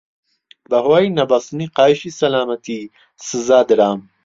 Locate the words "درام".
3.69-3.99